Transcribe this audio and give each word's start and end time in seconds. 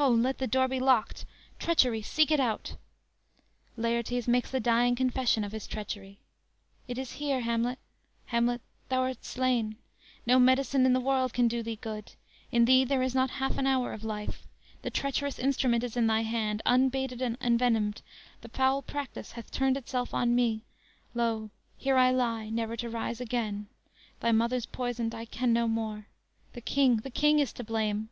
Ho! 0.00 0.08
let 0.08 0.38
the 0.38 0.46
door 0.46 0.68
be 0.68 0.80
locked; 0.80 1.26
Treachery! 1.58 2.00
seek 2.00 2.30
it 2.30 2.40
out!"_ 2.40 2.78
Laertes 3.76 4.26
makes 4.26 4.50
the 4.50 4.58
dying 4.58 4.94
confession 4.96 5.44
of 5.44 5.52
his 5.52 5.66
treachery: 5.66 6.18
_"It 6.88 6.96
is 6.96 7.12
here, 7.20 7.40
Hamlet; 7.42 7.78
Hamlet, 8.24 8.62
thou 8.88 9.02
art 9.02 9.22
slain; 9.22 9.76
No 10.24 10.38
medicine 10.38 10.86
in 10.86 10.94
the 10.94 10.98
world 10.98 11.34
can 11.34 11.46
do 11.46 11.62
thee 11.62 11.76
good, 11.76 12.12
In 12.50 12.64
thee 12.64 12.86
there 12.86 13.02
is 13.02 13.14
not 13.14 13.28
half 13.32 13.58
an 13.58 13.66
hour 13.66 13.92
of 13.92 14.02
life; 14.02 14.46
The 14.80 14.88
treacherous 14.88 15.38
instrument 15.38 15.84
is 15.84 15.94
in 15.94 16.06
thy 16.06 16.22
hand, 16.22 16.62
Unbated 16.64 17.20
and 17.20 17.36
envenomed; 17.42 18.00
the 18.40 18.48
foul 18.48 18.80
practice 18.80 19.32
Hath 19.32 19.50
turned 19.50 19.76
itself 19.76 20.14
on 20.14 20.34
me, 20.34 20.62
lo, 21.12 21.50
here 21.76 21.98
I 21.98 22.12
lie, 22.12 22.48
Never 22.48 22.78
to 22.78 22.88
rise 22.88 23.20
again; 23.20 23.66
thy 24.20 24.32
mother's 24.32 24.64
poisoned; 24.64 25.14
I 25.14 25.26
can 25.26 25.52
no 25.52 25.68
more; 25.68 26.06
the 26.54 26.62
King, 26.62 26.96
the 27.02 27.10
King 27.10 27.40
is 27.40 27.52
to 27.52 27.62
blame!" 27.62 28.08